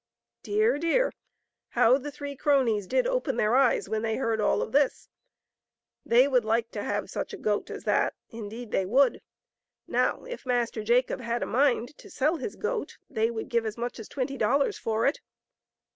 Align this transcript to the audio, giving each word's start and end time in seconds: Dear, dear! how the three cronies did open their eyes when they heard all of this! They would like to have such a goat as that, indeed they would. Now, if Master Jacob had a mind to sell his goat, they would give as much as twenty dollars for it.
Dear, 0.41 0.79
dear! 0.79 1.13
how 1.69 1.99
the 1.99 2.09
three 2.09 2.35
cronies 2.35 2.87
did 2.87 3.05
open 3.05 3.37
their 3.37 3.55
eyes 3.55 3.87
when 3.87 4.01
they 4.01 4.15
heard 4.15 4.41
all 4.41 4.63
of 4.63 4.71
this! 4.71 5.09
They 6.03 6.27
would 6.27 6.43
like 6.43 6.71
to 6.71 6.81
have 6.81 7.07
such 7.07 7.33
a 7.35 7.37
goat 7.37 7.69
as 7.69 7.83
that, 7.83 8.15
indeed 8.31 8.71
they 8.71 8.87
would. 8.87 9.21
Now, 9.85 10.23
if 10.23 10.43
Master 10.43 10.81
Jacob 10.83 11.21
had 11.21 11.43
a 11.43 11.45
mind 11.45 11.95
to 11.99 12.09
sell 12.09 12.37
his 12.37 12.55
goat, 12.55 12.97
they 13.11 13.29
would 13.29 13.47
give 13.49 13.63
as 13.67 13.77
much 13.77 13.99
as 13.99 14.07
twenty 14.09 14.37
dollars 14.39 14.79
for 14.79 15.05
it. 15.05 15.19